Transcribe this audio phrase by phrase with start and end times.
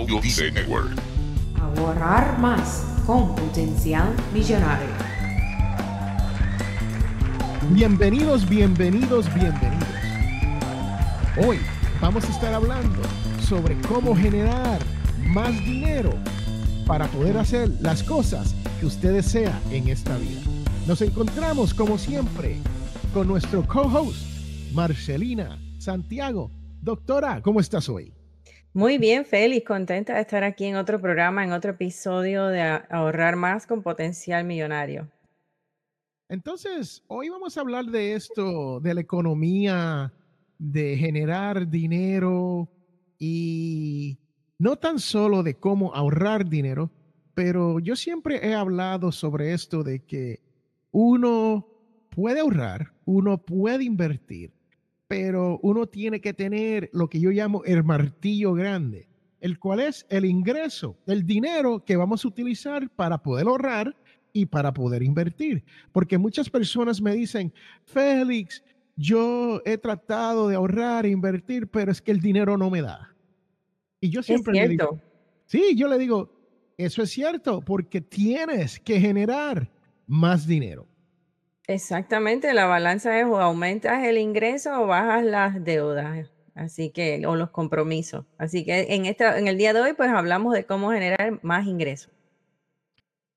[0.00, 0.98] Audio Dice Network.
[1.60, 4.88] Ahorrar más con potencial millonario.
[7.72, 9.88] Bienvenidos, bienvenidos, bienvenidos.
[11.46, 11.58] Hoy
[12.00, 13.02] vamos a estar hablando
[13.46, 14.78] sobre cómo generar
[15.26, 16.14] más dinero
[16.86, 20.40] para poder hacer las cosas que usted desea en esta vida.
[20.86, 22.56] Nos encontramos como siempre
[23.12, 24.22] con nuestro co-host,
[24.72, 26.50] Marcelina Santiago.
[26.80, 28.14] Doctora, ¿cómo estás hoy?
[28.72, 33.34] Muy bien, Félix, contenta de estar aquí en otro programa, en otro episodio de Ahorrar
[33.34, 35.10] más con potencial millonario.
[36.28, 40.12] Entonces, hoy vamos a hablar de esto, de la economía,
[40.56, 42.68] de generar dinero
[43.18, 44.20] y
[44.56, 46.92] no tan solo de cómo ahorrar dinero,
[47.34, 50.38] pero yo siempre he hablado sobre esto de que
[50.92, 51.66] uno
[52.10, 54.52] puede ahorrar, uno puede invertir,
[55.10, 59.08] pero uno tiene que tener lo que yo llamo el martillo grande,
[59.40, 63.96] el cual es el ingreso, el dinero que vamos a utilizar para poder ahorrar
[64.32, 65.64] y para poder invertir.
[65.90, 68.62] Porque muchas personas me dicen, Félix,
[68.94, 73.12] yo he tratado de ahorrar e invertir, pero es que el dinero no me da.
[74.00, 75.00] Y yo siempre le digo,
[75.46, 76.32] sí, yo le digo,
[76.78, 79.72] eso es cierto, porque tienes que generar
[80.06, 80.86] más dinero.
[81.70, 87.36] Exactamente, la balanza es o aumentas el ingreso o bajas las deudas, así que, o
[87.36, 88.26] los compromisos.
[88.38, 91.68] Así que en, esta, en el día de hoy, pues hablamos de cómo generar más
[91.68, 92.12] ingresos.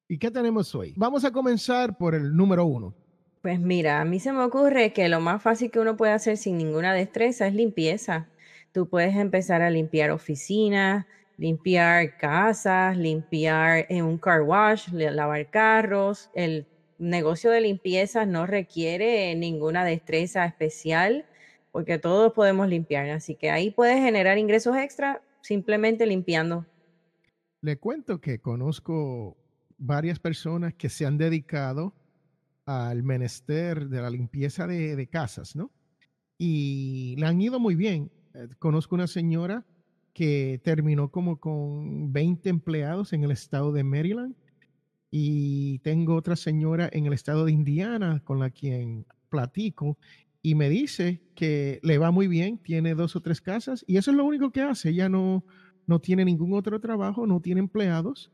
[0.07, 0.95] ¿Y qué tenemos hoy?
[0.97, 2.95] Vamos a comenzar por el número uno.
[3.43, 6.37] Pues mira, a mí se me ocurre que lo más fácil que uno puede hacer
[6.37, 8.29] sin ninguna destreza es limpieza.
[8.71, 11.05] Tú puedes empezar a limpiar oficinas,
[11.37, 16.65] limpiar casas, limpiar en un car wash, lavar carros, el
[17.09, 21.25] negocio de limpieza no requiere ninguna destreza especial
[21.71, 23.09] porque todos podemos limpiar.
[23.09, 26.65] Así que ahí puedes generar ingresos extra simplemente limpiando.
[27.61, 29.37] Le cuento que conozco
[29.77, 31.93] varias personas que se han dedicado
[32.65, 35.71] al menester de la limpieza de, casas, ¿no?
[36.37, 38.11] Y le han ido muy bien.
[38.33, 39.65] Eh, conozco una señora
[40.13, 44.35] que terminó como con 20 empleados en el estado de Maryland
[45.15, 49.99] y tengo otra señora en el estado de Indiana con la quien platico
[50.41, 54.09] y me dice que le va muy bien, tiene dos o tres casas y eso
[54.09, 54.89] es lo único que hace.
[54.89, 55.45] Ella no,
[55.85, 58.31] no tiene ningún otro trabajo, no tiene empleados,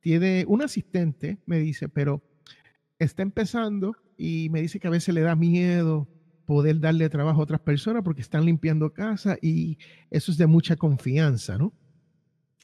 [0.00, 2.22] tiene un asistente, me dice, pero
[2.98, 6.08] está empezando y me dice que a veces le da miedo
[6.46, 9.76] poder darle trabajo a otras personas porque están limpiando casa y
[10.10, 11.74] eso es de mucha confianza, ¿no?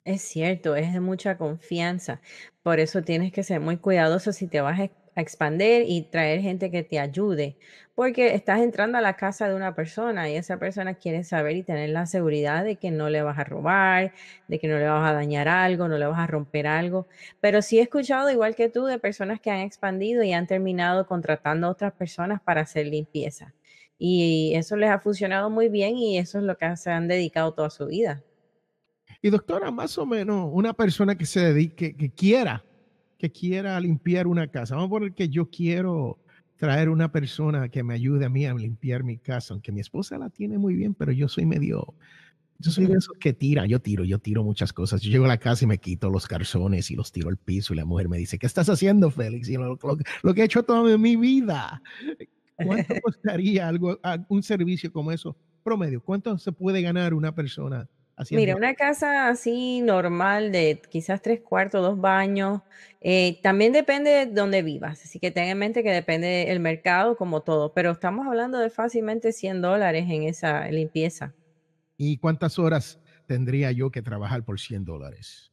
[0.05, 2.21] Es cierto, es de mucha confianza.
[2.63, 4.91] Por eso tienes que ser muy cuidadoso si te vas a
[5.21, 7.59] expandir y traer gente que te ayude,
[7.95, 11.63] porque estás entrando a la casa de una persona y esa persona quiere saber y
[11.63, 14.15] tener la seguridad de que no le vas a robar,
[14.49, 17.07] de que no le vas a dañar algo, no le vas a romper algo.
[17.41, 21.07] Pero sí he escuchado, igual que tú, de personas que han expandido y han terminado
[21.07, 23.55] contratando a otras personas para hacer limpieza.
[23.99, 27.53] Y eso les ha funcionado muy bien y eso es lo que se han dedicado
[27.53, 28.23] toda su vida.
[29.23, 32.65] Y doctora, más o menos una persona que se dedique, que quiera,
[33.19, 34.75] que quiera limpiar una casa.
[34.75, 36.19] Vamos a poner que yo quiero
[36.57, 40.19] traer una persona que me ayude a mí a limpiar mi casa, aunque mi esposa
[40.19, 41.95] la tiene muy bien, pero yo soy medio,
[42.59, 45.03] yo soy de esos que tiran, yo tiro, yo tiro muchas cosas.
[45.03, 47.75] Yo llego a la casa y me quito los calzones y los tiro al piso
[47.75, 49.49] y la mujer me dice, ¿qué estás haciendo, Félix?
[49.51, 49.79] Y lo,
[50.23, 51.83] lo, que he hecho toda mi vida.
[52.57, 53.99] ¿Cuánto costaría algo,
[54.29, 55.37] un servicio como eso?
[55.63, 57.87] Promedio, ¿cuánto se puede ganar una persona
[58.31, 62.61] Mira, una casa así normal de quizás tres cuartos, dos baños,
[63.01, 67.17] eh, también depende de dónde vivas, así que ten en mente que depende del mercado
[67.17, 71.35] como todo, pero estamos hablando de fácilmente 100 dólares en esa limpieza.
[71.97, 75.51] ¿Y cuántas horas tendría yo que trabajar por 100 dólares?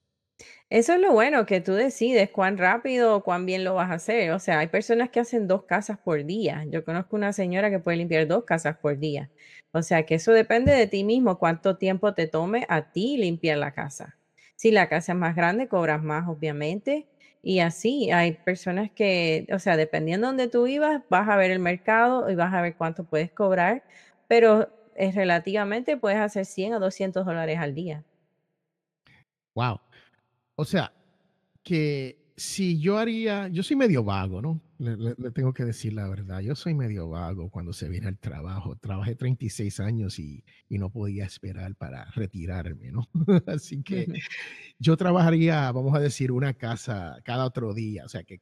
[0.69, 3.95] Eso es lo bueno, que tú decides cuán rápido o cuán bien lo vas a
[3.95, 4.31] hacer.
[4.31, 6.65] O sea, hay personas que hacen dos casas por día.
[6.69, 9.29] Yo conozco una señora que puede limpiar dos casas por día.
[9.71, 13.57] O sea, que eso depende de ti mismo, cuánto tiempo te tome a ti limpiar
[13.57, 14.17] la casa.
[14.55, 17.07] Si la casa es más grande, cobras más, obviamente.
[17.43, 21.51] Y así hay personas que, o sea, dependiendo de donde tú vivas, vas a ver
[21.51, 23.83] el mercado y vas a ver cuánto puedes cobrar,
[24.27, 28.03] pero es relativamente puedes hacer 100 o 200 dólares al día.
[29.55, 29.79] Wow.
[30.55, 30.91] O sea,
[31.63, 34.59] que si yo haría, yo soy medio vago, ¿no?
[34.79, 38.75] Le, tengo que decir la verdad, yo soy medio vago cuando se viene al trabajo.
[38.75, 43.07] Trabajé 36 años y, no podía esperar para retirarme, ¿no?
[43.47, 44.07] Así que
[44.77, 48.41] yo trabajaría, vamos a decir, una casa cada otro día, o sea, que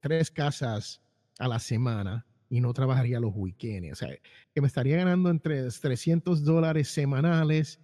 [0.00, 1.00] tres casas
[1.38, 4.14] a la semana y no trabajaría los weekends, o sea,
[4.54, 7.80] que me estaría ganando entre 300 dólares semanales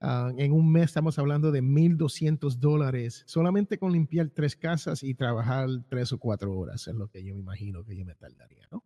[0.00, 5.14] ah, en un mes estamos hablando de 1.200 dólares solamente con limpiar tres casas y
[5.14, 8.66] trabajar tres o cuatro horas, es lo que yo me imagino que yo me tardaría,
[8.70, 8.84] ¿no?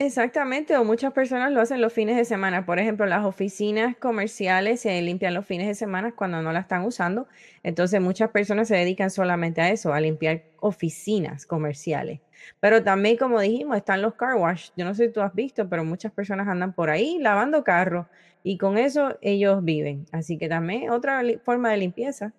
[0.00, 2.66] Exactamente, o muchas personas lo hacen los fines de semana.
[2.66, 6.84] Por ejemplo, las oficinas comerciales se limpian los fines de semana cuando no la están
[6.84, 7.28] usando.
[7.62, 12.20] Entonces, muchas personas se dedican solamente a eso, a limpiar oficinas comerciales.
[12.58, 14.70] Pero también, como dijimos, están los car wash.
[14.76, 18.08] Yo no sé si tú has visto, pero muchas personas andan por ahí lavando carros
[18.42, 20.06] y con eso ellos viven.
[20.10, 22.32] Así que también otra forma de limpieza.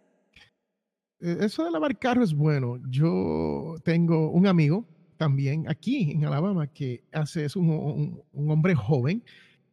[1.21, 2.81] E, eso de lavar carros es bueno.
[2.89, 4.85] Yo tengo un amigo
[5.17, 9.23] también aquí en Alabama que hace, es un, hombre joven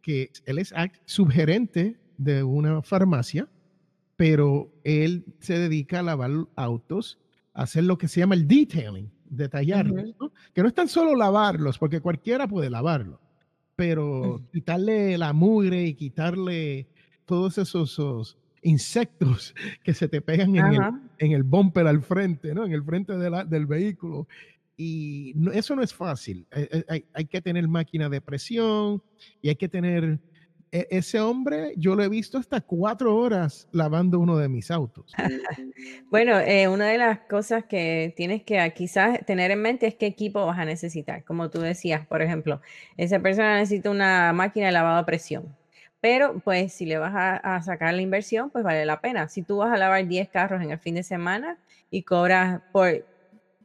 [0.00, 0.74] que él es
[1.04, 3.48] subgerente de una farmacia,
[4.16, 7.18] pero él se dedica a lavar autos,
[7.54, 10.14] a hacer lo que se llama el detailing, detallarlos,
[10.52, 13.20] que no es tan solo lavarlos, porque cualquiera puede lavarlo,
[13.76, 16.88] pero quitarle la mugre y quitarle
[17.24, 20.80] todos esos, insectos que se te pegan en el,
[21.18, 22.64] en el, bumper al frente, ¿no?
[22.64, 24.28] En el frente del vehículo
[24.76, 26.46] y eso no es fácil.
[26.52, 29.02] Eh, eh, hay, que tener máquina de presión
[29.40, 30.18] y hay que tener...
[30.74, 35.12] E, ese hombre, yo lo he visto hasta cuatro horas lavando uno de mis autos.
[36.10, 39.94] bueno, eh, una de las cosas que tienes que ah, quizás tener en mente es
[39.94, 41.24] qué equipo vas a necesitar.
[41.24, 42.62] Como tú decías, por ejemplo,
[42.96, 45.54] esa persona necesita una máquina de lavado a presión.
[46.00, 49.28] Pero pues si le vas a, a, sacar la inversión, pues vale la pena.
[49.28, 51.58] Si tú vas a lavar 10 carros en el fin de semana
[51.90, 53.04] y cobras por,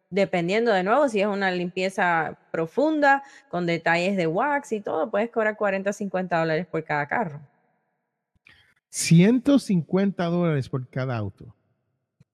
[0.10, 5.30] dependiendo de nuevo, si es una limpieza profunda, con detalles de wax y todo, puedes
[5.30, 7.42] cobrar 40 o 50 dólares por cada carro.
[8.90, 11.54] 150 dólares por cada auto.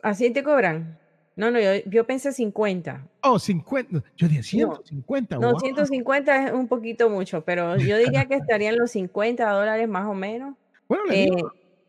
[0.01, 0.99] ¿Así te cobran?
[1.35, 3.09] No, no, yo, pensé 50.
[3.21, 4.03] Oh, 50.
[4.15, 5.37] Yo dije 150.
[5.37, 10.07] No, 150 es un poquito mucho, pero yo diría que estarían los 50 dólares más
[10.07, 10.55] o menos.
[10.87, 11.31] Bueno, eh,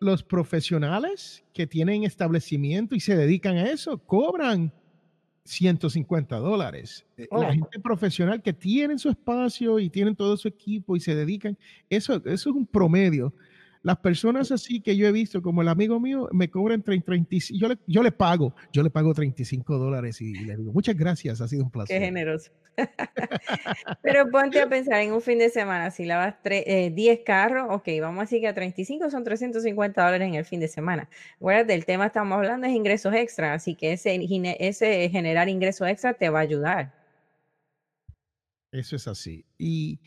[0.01, 4.73] los profesionales que tienen establecimiento y se dedican a eso cobran
[5.45, 7.07] 150 dólares.
[7.17, 7.51] La oh.
[7.51, 11.57] gente profesional que tienen su espacio y tienen todo su equipo y se dedican,
[11.91, 13.33] eso, eso es un promedio.
[13.85, 17.59] Las personas así que yo he visto, como el amigo mío, me cobran 30, 35,
[17.61, 21.43] yo le, yo le pago, yo le pago 35 dólares y, le digo, muchas gracias,
[21.43, 21.99] ha sido un placer.
[21.99, 22.51] Qué generoso.
[24.03, 27.87] Pero ponte a pensar en un fin de semana, si lavas 10 eh, carros, ok,
[28.01, 31.11] vamos a decir que a 35 son 350 dólares en el fin de semana.
[31.39, 34.19] Bueno, del tema estamos hablando es ingresos extra, así que ese,
[34.61, 36.95] ese generar ingresos extra te va a ayudar.
[38.73, 39.45] Eso es así.
[39.59, 40.01] Y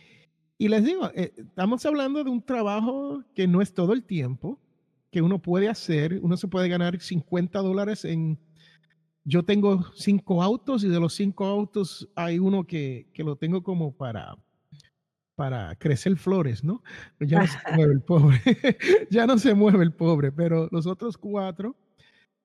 [0.57, 4.59] y les digo, eh, estamos hablando de un trabajo que no es todo el tiempo,
[5.11, 8.39] que uno puede hacer, uno se puede ganar 50 dólares en...
[9.23, 13.61] Yo tengo cinco autos y de los cinco autos hay uno que, que lo tengo
[13.61, 14.37] como para,
[15.35, 16.81] para crecer flores, ¿no?
[17.19, 18.39] Ya no se mueve el pobre,
[19.11, 21.75] ya no se mueve el pobre, pero los otros cuatro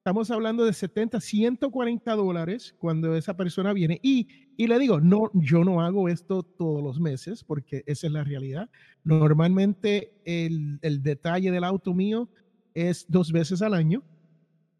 [0.03, 4.01] estamos hablando de 70, 140 dólares cuando esa persona viene.
[4.03, 4.27] Y,
[4.57, 8.25] y le digo, no, yo no hago esto todos los meses porque esa es la
[8.25, 8.69] realidad.
[9.05, 12.29] Normalmente el, el detalle del auto mío
[12.75, 14.03] es dos veces al año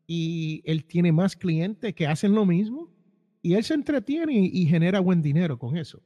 [0.09, 2.91] y él tiene más clientes que hacen lo mismo
[3.43, 6.03] y él se entretiene y, y genera buen dinero con eso.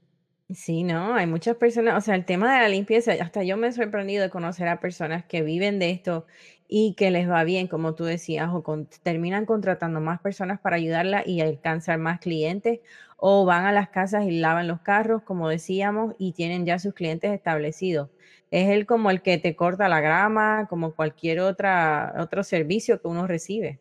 [0.50, 3.66] Sí, no, hay muchas personas, o sea, el tema de la limpieza, hasta yo me
[3.66, 6.26] he sorprendido de conocer a personas que viven de esto
[6.68, 8.62] y que les va bien, como tú decías, o
[9.02, 12.80] terminan contratando más personas para ayudarla y alcanzar más clientes,
[13.16, 16.94] o van a las casas y lavan los carros, como decíamos, y tienen ya sus
[16.94, 18.10] clientes establecidos.
[18.50, 23.08] Es él como el que te corta la grama, como cualquier otra, otro servicio que
[23.08, 23.80] uno recibe.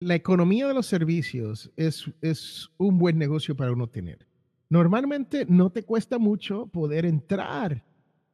[0.00, 4.26] La economía de los servicios es, es un buen negocio para uno tener.
[4.70, 7.84] Normalmente no te cuesta mucho poder entrar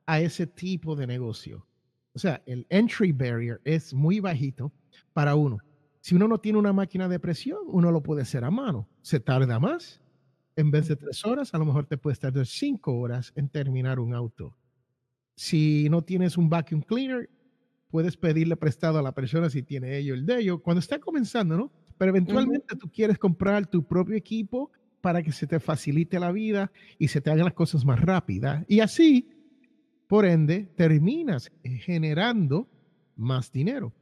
[0.07, 1.67] a ese tipo de negocio
[2.15, 4.73] o sea, el entry barrier es muy bajito
[5.13, 5.59] para uno.
[6.01, 8.89] Si uno no tiene una máquina de presión, uno lo puede hacer a mano.
[9.03, 10.01] Se tarda más.
[10.57, 13.99] En vez de tres horas, a lo mejor te puedes tardar cinco horas en terminar
[13.99, 14.57] un auto.
[15.35, 17.29] Si no tienes un vacuum cleaner,
[17.91, 20.63] puedes pedirle prestado a la persona si tiene ello el de ello.
[20.63, 21.73] Cuando está comenzando, ¿no?
[21.99, 26.71] Pero eventualmente tú quieres comprar tu propio equipo para que se te facilite la vida
[26.99, 28.65] y se te hagan las cosas más rápidas.
[28.69, 29.29] Y así
[30.07, 32.69] por ende, terminas generando
[33.17, 33.93] más dinero.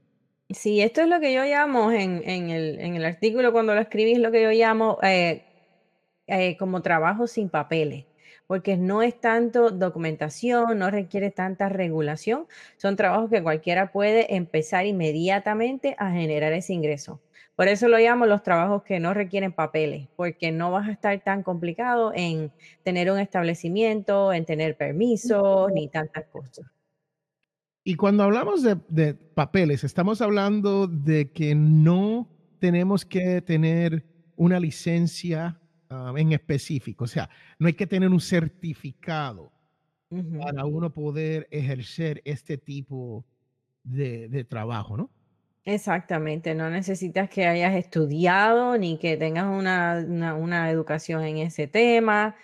[0.50, 4.30] Sí, esto es lo que yo llamo en, el, artículo cuando lo escribí, es lo
[4.30, 5.44] que yo llamo eh,
[6.26, 8.04] eh, como trabajo sin papeles,
[8.46, 14.84] porque no es tanto documentación, no requiere tanta regulación, son trabajos que cualquiera puede empezar
[14.84, 17.20] inmediatamente a generar ese ingreso.
[17.62, 21.22] Por eso lo llamo los trabajos que no requieren papeles, porque no vas a estar
[21.22, 22.50] tan complicado en
[22.82, 26.66] tener un establecimiento, en tener permisos, ni tantas cosas.
[27.84, 32.28] Y cuando hablamos de, de papeles, estamos hablando de que no
[32.58, 34.04] tenemos que tener
[34.34, 39.52] una licencia ah, en específico, o sea, no hay que tener un certificado
[40.40, 43.24] para uno poder ejercer este tipo
[43.84, 45.10] de, de trabajo, ¿no?
[45.64, 50.04] Exactamente, no necesitas que hayas estudiado ni que tengas una,
[50.34, 52.34] una, educación en ese tema,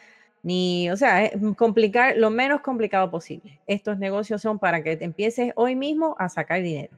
[0.45, 3.61] ni, o sea, es complicar lo menos complicado posible.
[3.67, 6.97] Estos negocios son para que te empieces hoy mismo a sacar dinero.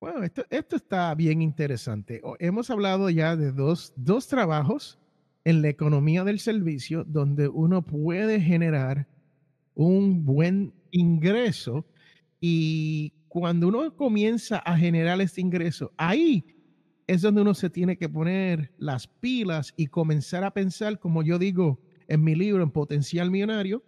[0.00, 2.22] Bueno, esto, esto está bien interesante.
[2.38, 5.00] Hemos hablado ya de dos, dos trabajos
[5.44, 9.08] en la economía del servicio donde uno puede generar
[9.74, 11.84] un buen ingreso
[12.40, 16.44] y cuando uno comienza a generar este ingreso, ahí
[17.06, 21.38] es donde uno se tiene que poner las pilas y comenzar a pensar, como yo
[21.38, 23.84] digo en mi libro, en Potencial Millonario,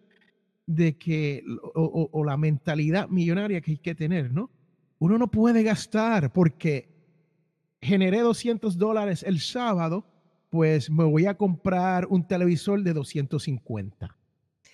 [0.64, 1.42] de que,
[1.74, 4.48] o, la mentalidad millonaria que hay que tener, ¿no?
[5.00, 6.88] Uno no puede gastar porque
[7.80, 10.06] generé 200 dólares el sábado,
[10.50, 14.16] pues me voy a comprar un televisor de 250.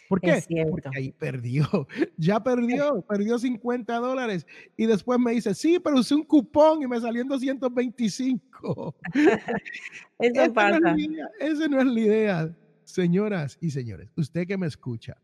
[0.09, 0.43] ¿Por qué?
[0.71, 1.67] Porque ahí perdió,
[2.17, 4.47] ya perdió, perdió 50 dólares
[4.77, 8.97] y después me dice, sí, pero usé un cupón y me salió en 225.
[10.19, 10.81] Eso pasa.
[10.81, 10.97] No
[11.39, 14.11] esa no es la idea, señoras y señores.
[14.17, 15.19] Usted que me escucha,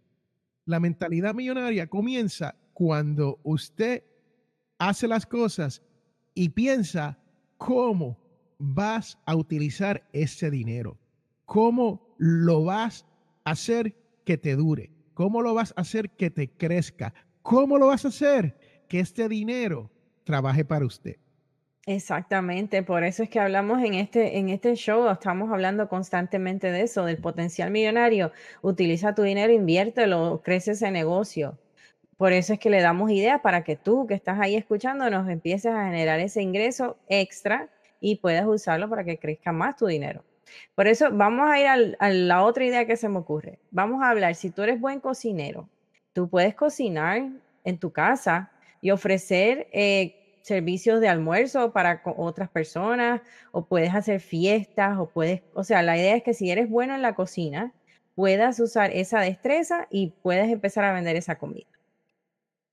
[0.67, 4.05] la mentalidad millonaria comienza cuando usted
[4.79, 5.83] hace las cosas
[6.35, 7.19] y piensa
[7.57, 8.19] cómo
[8.59, 10.99] vas a utilizar ese dinero,
[11.47, 13.07] cómo lo vas
[13.45, 14.91] a hacer que te dure?
[15.15, 17.15] ¿Cómo lo vas a hacer que te crezca?
[17.43, 18.57] ¿Cómo lo vas a hacer
[18.89, 19.91] que este dinero
[20.25, 21.17] trabaje para usted?
[21.87, 26.81] Exactamente, por eso es que hablamos en este, en este show, estamos hablando constantemente de
[26.81, 28.33] eso, del potencial millonario.
[28.63, 31.59] Utiliza tu dinero, inviértelo, crece ese negocio.
[32.17, 35.29] Por eso es que le damos ideas para que tú que estás ahí escuchando nos
[35.29, 37.69] empieces a generar ese ingreso extra
[38.01, 40.25] y puedas usarlo para que crezca más tu dinero.
[40.75, 43.59] Por eso vamos a ir a la otra idea que se me ocurre.
[43.71, 45.69] Vamos a hablar, si tú eres buen cocinero,
[46.13, 47.31] tú puedes cocinar
[47.65, 54.21] en tu casa y ofrecer eh, servicios de almuerzo para otras personas o puedes hacer
[54.21, 57.73] fiestas o puedes, o sea, la idea es que si eres bueno en la cocina,
[58.15, 61.67] puedas usar esa destreza y puedes empezar a vender esa comida.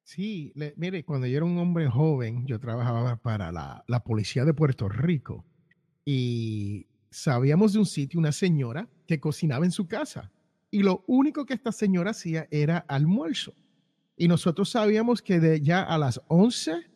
[0.04, 4.54] Sí, mire, cuando yo era un hombre joven, yo trabajaba para la, la policía de
[4.54, 5.46] Puerto Rico
[6.04, 10.32] y sabíamos de un sitio, una señora que cocinaba en su casa
[10.72, 13.54] y lo único que esta señora hacía era almuerzo.
[14.16, 16.88] Y nosotros sabíamos que de ya a las 11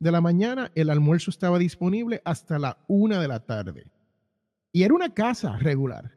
[0.00, 3.86] de la mañana el almuerzo estaba disponible hasta la 1 de la tarde.
[4.72, 6.12] Y era una casa regular.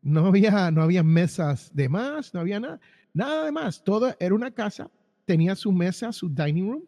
[0.00, 2.80] No había, no había mesas de más, no había nada,
[3.12, 3.84] nada de más.
[3.84, 4.90] Todo era una casa,
[5.26, 6.84] tenía su mesa, su dining room.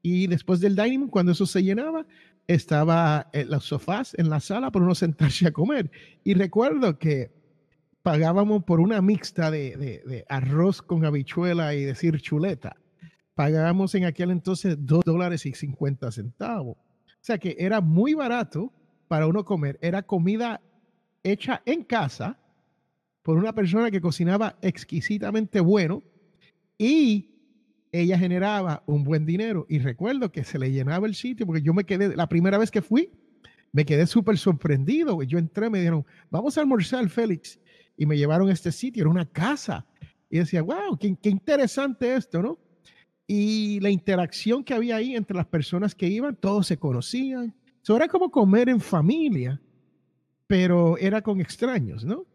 [0.00, 2.06] Y después del dining room, cuando eso se llenaba,
[2.46, 5.90] estaba en los sofás en la sala para uno sentarse a comer.
[6.24, 7.32] Y recuerdo que
[8.02, 12.76] pagábamos por una mixta de, arroz con habichuela y decir chuleta.
[13.34, 16.76] Pagábamos en aquel entonces dos dólares y 50 centavos.
[16.76, 18.72] O sea que era muy barato
[19.08, 19.78] para uno comer.
[19.80, 20.60] Era comida
[21.22, 22.38] hecha en casa
[23.22, 26.02] por una persona que cocinaba exquisitamente bueno
[26.76, 27.31] y
[27.92, 31.74] ella generaba un buen dinero y recuerdo que se le llenaba el sitio porque yo
[31.74, 33.10] me quedé, la primera vez que fui,
[33.72, 35.22] me quedé súper sorprendido.
[35.22, 37.58] Yo entré, me dijeron, vamos a almorzar, Félix.
[37.96, 39.86] Y me llevaron a este sitio, era una casa.
[40.30, 42.58] Y decía, wow, qué, interesante esto, ¿no?
[43.26, 47.54] Y la interacción que había ahí entre las personas que iban, todos se conocían.
[47.82, 49.60] Eso era como comer en familia,
[50.46, 52.26] pero era con extraños, ¿no?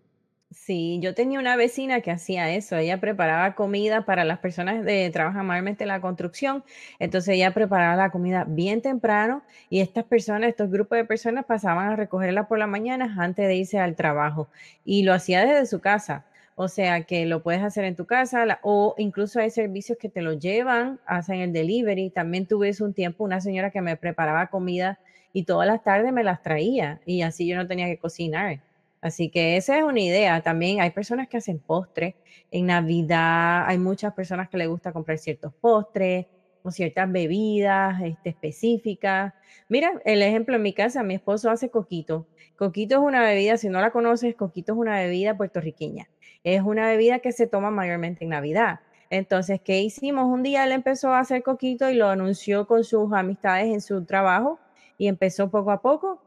[0.50, 2.78] Sí, yo tenía una vecina que hacía eso.
[2.78, 6.64] Ella preparaba comida para las personas que trabajan mayormente en la construcción.
[7.00, 11.90] Entonces ella preparaba la comida bien temprano y estas personas, estos grupos de personas pasaban
[11.90, 14.48] a recogerla por la mañana antes de irse al trabajo
[14.86, 16.26] y lo hacía desde su casa.
[16.56, 20.22] O sea que lo puedes hacer en tu casa o incluso hay servicios que te
[20.22, 22.10] lo llevan, hacen el delivery.
[22.10, 24.98] También tuve un tiempo una señora que me preparaba comida
[25.34, 28.62] y todas las tardes me las traía y así yo no tenía que cocinar.
[29.02, 30.42] Así que esa es una idea.
[30.42, 32.16] También hay personas que hacen postres.
[32.52, 36.26] En Navidad hay muchas personas que les gusta comprar ciertos postres
[36.64, 39.34] o ciertas bebidas este, específicas.
[39.70, 42.28] Mira, el ejemplo en mi casa, mi esposo hace coquito.
[42.58, 46.10] Coquito es una bebida, si no la conoces, coquito es una bebida puertorriqueña.
[46.44, 48.80] Es una bebida que se toma mayormente en Navidad.
[49.10, 50.26] Entonces, ¿qué hicimos?
[50.26, 54.04] Un día él empezó a hacer coquito y lo anunció con sus amistades en su
[54.06, 54.60] trabajo
[54.98, 56.22] y empezó poco a poco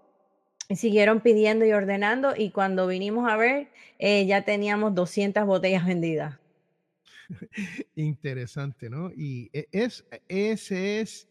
[0.76, 6.38] siguieron pidiendo y ordenando y cuando vinimos a ver, eh, ya teníamos 200 botellas vendidas.
[7.94, 9.10] Interesante, ¿no?
[9.14, 11.28] Y e, es, es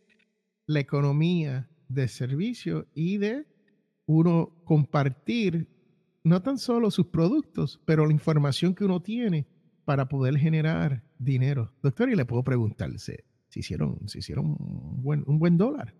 [0.65, 3.46] la economía de servicio y de
[4.05, 5.67] uno compartir
[6.24, 9.48] no tan solo sus productos, pero la información que uno tiene
[9.86, 11.74] para poder generar dinero.
[11.81, 15.96] Doctor, y le puedo preguntarse, si hicieron, si hicieron un buen, un buen dólar.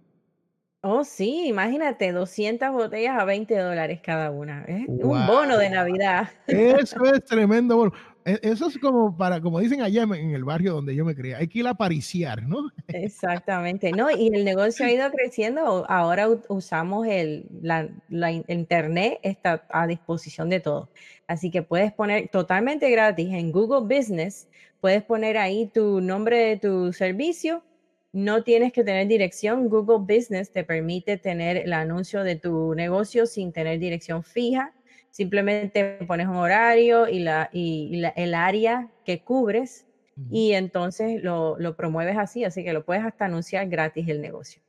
[0.82, 4.64] Oh, sí, imagínate, 200 botellas a 20 dólares cada una.
[4.64, 6.30] Es un bono de Navidad.
[6.48, 7.92] Eso es tremendo bono.
[8.24, 11.36] E, eso es como para, como dicen allá en el barrio donde yo me crié,
[11.36, 12.70] hay que ir a pariciar, ¿no?
[12.88, 14.10] Exactamente, ¿no?
[14.18, 15.86] Y el negocio ha ido creciendo.
[15.90, 20.88] Ahora usamos el, la, la internet, está a disposición de todos.
[21.28, 24.48] Así que puedes poner totalmente gratis en Google Business,
[24.80, 27.64] puedes poner ahí tu nombre de tu servicio
[28.12, 29.70] no tienes que tener dirección.
[29.70, 34.74] Google Business te permite tener el anuncio de tu negocio sin tener dirección fija.
[35.12, 39.86] Simplemente pones un horario y, la, y el área que cubres
[40.30, 44.62] y entonces lo, lo, promueves así, así que lo puedes hasta anunciar gratis el negocio.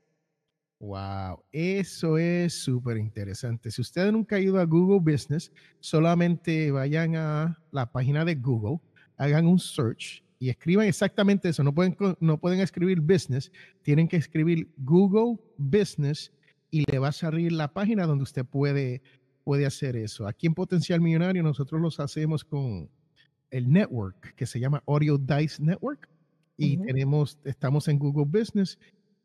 [0.79, 3.71] Wow, eso es súper interesante.
[3.71, 8.79] Si ustedes nunca han ido a Google Business, solamente vayan a la página de Google,
[9.17, 11.63] hagan un search y escriban exactamente eso.
[11.63, 16.33] No pueden, no pueden escribir business, tienen que escribir Google Business
[16.71, 19.03] y le va a salir la página donde usted puede,
[19.45, 20.27] puede hacer eso.
[20.27, 22.89] Aquí en Potencial Millonario nosotros los hacemos con
[23.51, 26.09] el network que se llama Audio Dice Network
[26.57, 28.79] y tenemos, estamos en Google Business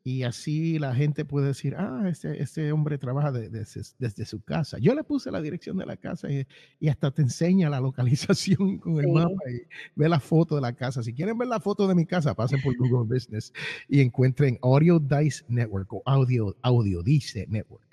[0.06, 4.78] y así la gente puede decir, ah, este, este hombre trabaja desde su casa.
[4.78, 6.46] Yo le puse la dirección de la casa y,
[6.88, 11.02] hasta te enseña la localización con el mapa y ve la foto de la casa.
[11.02, 13.52] Si quieren ver la foto de mi casa, pasen por Google Business
[13.88, 17.85] y encuentren Audio Dice Network o Audio, Audio Dice Network.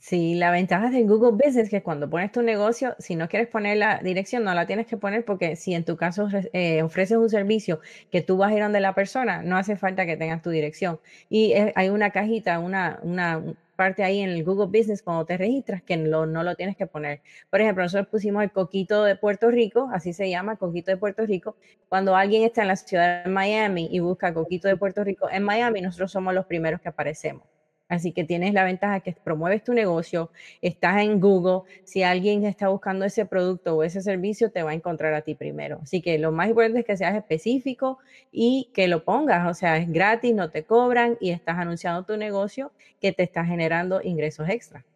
[0.00, 3.48] Sí, la ventaja de Google Business es que cuando pones tu negocio, si no quieres
[3.48, 7.18] poner la dirección, no la tienes que poner porque si en tu caso eh, ofreces
[7.18, 7.80] un servicio
[8.10, 10.98] que tú vas a ir donde la persona, no hace falta que tengas tu dirección.
[11.30, 13.42] Y hay una cajita, una, una
[13.76, 17.20] parte ahí en el Google Business cuando te registras que no lo tienes que poner.
[17.50, 21.24] Por ejemplo, nosotros pusimos el Coquito de Puerto Rico, así se llama, Coquito de Puerto
[21.26, 21.56] Rico.
[21.88, 25.42] Cuando alguien está en la ciudad de Miami y busca Coquito de Puerto Rico en
[25.44, 27.51] Miami, nosotros somos los primeros que aparecemos.
[27.92, 30.30] Así que tienes la ventaja que promueves tu negocio,
[30.62, 34.74] estás en Google, si alguien está buscando ese producto o ese servicio, te va a
[34.74, 35.78] encontrar a ti primero.
[35.82, 37.98] Así que lo más importante es que seas específico
[38.32, 42.16] y que lo pongas, o sea, es gratis, no te cobran y estás anunciando tu
[42.16, 44.86] negocio que te está generando ingresos extra.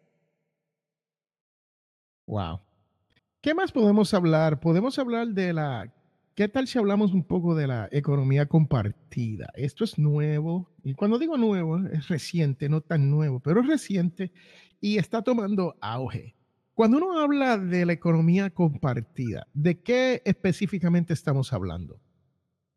[2.25, 2.59] Wow.
[3.41, 4.59] ¿Qué más podemos hablar?
[4.59, 5.93] Podemos hablar de la
[6.37, 9.47] ¿Qué tal si hablamos un poco de la economía compartida?
[9.55, 14.31] Esto es nuevo, y cuando digo nuevo, es reciente, no tan nuevo, pero es reciente
[14.79, 16.35] y está tomando auge.
[16.75, 21.99] Cuando uno habla de la economía compartida, ¿de qué específicamente estamos hablando?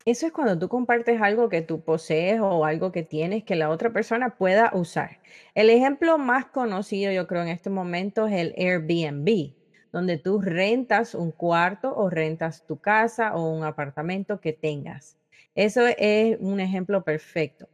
[0.07, 3.69] Eso es cuando tú compartes algo que tú posees o algo que tienes que la
[3.69, 5.21] otra persona pueda usar.
[5.55, 9.60] El ejemplo más conocido, yo creo, en este momento es el Airbnb
[9.93, 15.17] donde tú rentas un cuarto o rentas tu casa o un apartamento que tengas.
[15.55, 17.69] Eso es un ejemplo perfecto.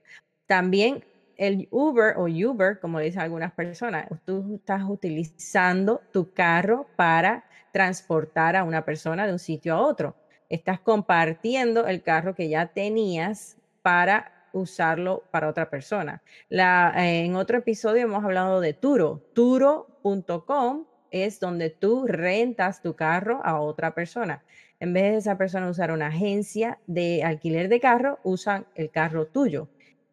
[0.47, 1.05] También
[1.37, 8.57] el Uber o Uber, como dicen algunas personas, tú estás utilizando tu carro para transportar
[8.57, 10.17] a una persona de un sitio a otro.
[10.49, 16.23] Estás compartiendo el carro que ya tenías para usarlo para otra persona.
[16.49, 20.87] En otro episodio hemos hablado de Turo, turo.com
[21.25, 24.43] es donde tú rentas tu carro a otra persona.
[24.79, 29.27] En vez de esa persona usar una agencia de alquiler de carro, usan el carro
[29.27, 29.69] tuyo.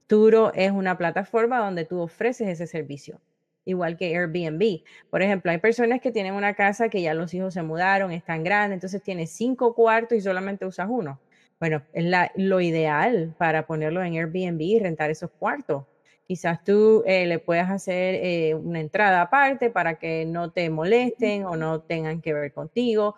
[0.08, 3.20] Turo es una plataforma donde tú ofreces ese servicio,
[3.66, 4.84] igual que Airbnb.
[5.10, 8.44] Por ejemplo, hay personas que tienen una casa que ya los hijos se mudaron, están
[8.44, 11.20] grandes, entonces tienes cinco cuartos y solamente usas uno.
[11.60, 15.86] Bueno, es lo ideal para ponerlo en Airbnb y rentar esos cuartos
[16.28, 21.46] Quizás tú eh, le puedas hacer eh, una entrada aparte para que no te molesten
[21.46, 23.16] o no tengan que ver contigo.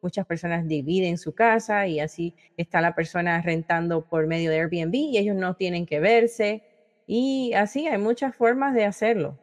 [0.00, 4.94] Muchas personas dividen su casa y así está la persona rentando por medio de Airbnb
[4.94, 6.62] y ellos no tienen que verse.
[7.06, 9.38] Y así hay muchas formas de hacerlo.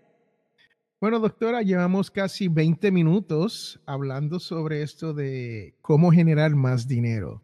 [0.99, 7.41] Bueno, doctora, llevamos casi 20 minutos hablando sobre esto de cómo generar más dinero.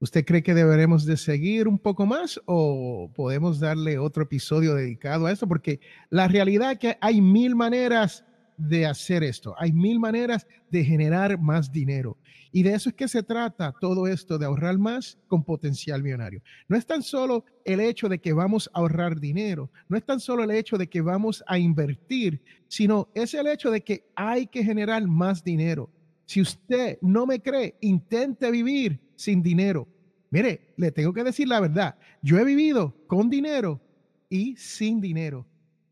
[0.00, 5.26] ¿Usted cree que deberemos de seguir un poco más o podemos darle otro episodio dedicado
[5.26, 5.48] a esto?
[5.48, 8.24] Porque la realidad es que hay mil maneras
[8.56, 12.16] de hacer esto, hay mil maneras de generar más dinero.
[12.52, 16.42] Y de eso es que se trata todo esto de ahorrar más con potencial millonario.
[16.68, 20.20] No es tan solo el hecho de que vamos a ahorrar dinero, no es tan
[20.20, 24.46] solo el hecho de que vamos a invertir, sino es el hecho de que hay
[24.46, 25.90] que generar más dinero.
[26.28, 29.88] Si usted no me cree, intente vivir sin dinero.
[30.28, 31.96] Mire, le tengo que decir la verdad.
[32.20, 33.80] Yo he vivido con dinero
[34.28, 35.46] y sin dinero.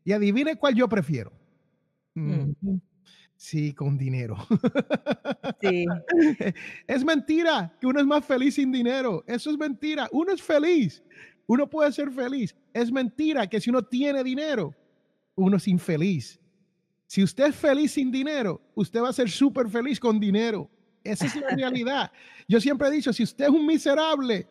[0.05, 1.33] Y adivine cuál yo prefiero.
[2.13, 2.51] Mm.
[3.35, 4.37] Sí, con dinero.
[5.59, 5.85] Sí.
[6.87, 9.23] Es mentira que uno es más feliz sin dinero.
[9.25, 10.07] Eso es mentira.
[10.11, 11.03] Uno es feliz.
[11.47, 12.55] Uno puede ser feliz.
[12.73, 14.75] Es mentira que si uno tiene dinero,
[15.33, 16.39] uno es infeliz.
[17.07, 20.69] Si usted es feliz sin dinero, usted va a ser súper feliz con dinero.
[21.03, 22.11] Esa es la realidad.
[22.49, 24.45] Yo siempre he dicho, si usted es un miserable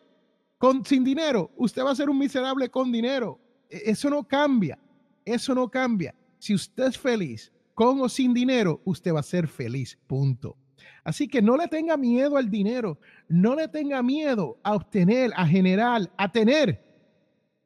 [0.57, 3.39] con, sin dinero, usted va a ser un miserable con dinero.
[3.69, 4.77] E, Eso no cambia.
[5.23, 6.15] Eso no cambia.
[6.39, 9.97] Si usted es feliz con o sin dinero, usted va a ser feliz.
[10.07, 10.57] Punto.
[11.03, 12.99] Así que no le tenga miedo al dinero.
[13.27, 16.83] No le tenga miedo a obtener, a generar, a tener.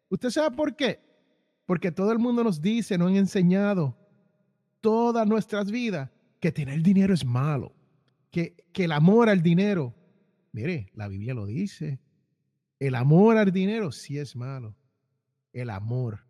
[0.10, 0.99] ¿Usted sabe por qué?
[1.65, 3.95] Porque todo el mundo nos dice, nos han enseñado
[4.81, 7.73] todas nuestras vidas que tener dinero es malo,
[8.31, 9.93] que, que el amor al dinero,
[10.51, 11.99] mire, la Biblia lo dice,
[12.79, 14.75] el amor al dinero sí es malo,
[15.53, 16.25] el amor.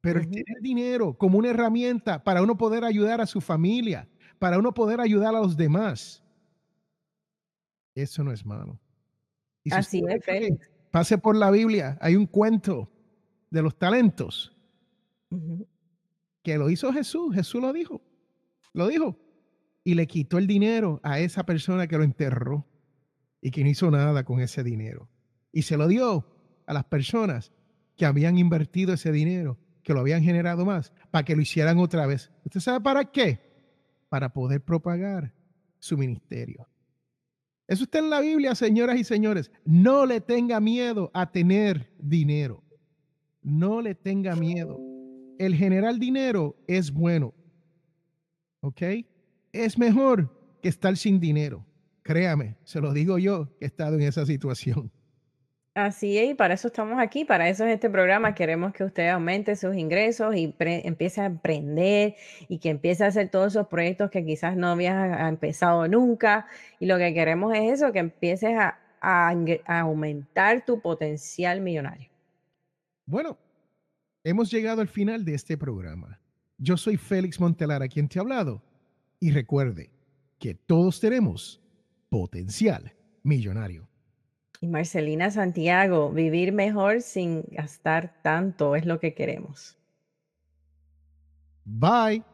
[0.00, 4.58] Pero el tener dinero como una herramienta para uno poder ayudar a su familia, para
[4.58, 6.22] uno poder ayudar a los demás,
[7.96, 8.78] eso no es malo.
[9.64, 10.70] Y si Así es, Félix.
[10.92, 12.88] pase por la Biblia, hay un cuento
[13.50, 14.54] de los talentos.
[16.46, 18.00] Que lo hizo Jesús, Jesús lo dijo,
[18.72, 19.18] lo dijo,
[19.82, 22.64] y le quitó el dinero a esa persona que lo enterró
[23.40, 25.08] y que no hizo nada con ese dinero.
[25.50, 26.24] Y se lo dio
[26.64, 27.52] a las personas
[27.96, 32.06] que habían invertido ese dinero, que lo habían generado más, para que lo hicieran otra
[32.06, 32.30] vez.
[32.44, 33.40] ¿Usted sabe para qué?
[34.08, 35.34] Para poder propagar
[35.80, 36.68] su ministerio.
[37.66, 39.50] Eso está en la Biblia, señoras y señores.
[39.64, 42.62] No le tenga miedo a tener dinero.
[43.42, 44.95] No le tenga miedo.
[45.38, 47.34] El generar dinero es bueno.
[48.60, 48.82] ¿Ok?
[49.52, 50.30] Es mejor
[50.62, 51.64] que estar sin dinero.
[52.02, 54.90] Créame, se lo digo yo que he estado en esa situación.
[55.74, 58.34] Así es, y para eso estamos aquí, para eso es este programa.
[58.34, 62.14] Queremos que usted aumente sus ingresos y empiece a emprender
[62.48, 66.46] y que empiece a hacer todos esos proyectos que quizás no habías empezado nunca.
[66.80, 72.08] Y lo que queremos es eso, que empieces a, a aumentar tu potencial millonario.
[73.04, 73.36] Bueno,
[74.26, 76.20] hemos llegado al final de este programa.
[76.58, 78.60] Yo soy Félix Montelara, quien te ha hablado.
[79.20, 79.90] Y recuerde
[80.40, 81.62] que todos tenemos
[82.08, 83.88] potencial millonario.
[84.60, 89.78] Y Marcelina Santiago, vivir mejor sin gastar tanto es lo que queremos.
[91.64, 92.24] Bye.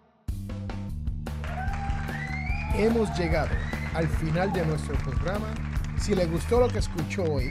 [2.74, 3.54] Hemos llegado
[3.92, 5.52] al final de nuestro programa.
[5.98, 7.50] Si le gustó lo que escuchó hoy,